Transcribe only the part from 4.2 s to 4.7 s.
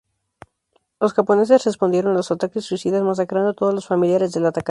del atacante.